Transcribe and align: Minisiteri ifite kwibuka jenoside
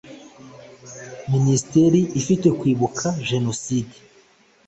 Minisiteri 1.31 1.99
ifite 2.19 2.47
kwibuka 2.59 3.07
jenoside 3.29 3.95